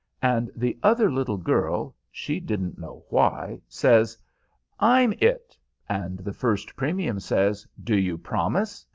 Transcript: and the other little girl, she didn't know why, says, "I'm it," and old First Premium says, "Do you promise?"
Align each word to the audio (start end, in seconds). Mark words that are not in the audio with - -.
and 0.23 0.49
the 0.55 0.79
other 0.81 1.11
little 1.11 1.37
girl, 1.37 1.95
she 2.09 2.39
didn't 2.39 2.79
know 2.79 3.03
why, 3.09 3.61
says, 3.69 4.17
"I'm 4.79 5.13
it," 5.21 5.55
and 5.87 6.19
old 6.27 6.35
First 6.35 6.75
Premium 6.75 7.19
says, 7.19 7.67
"Do 7.83 7.95
you 7.95 8.17
promise?" 8.17 8.83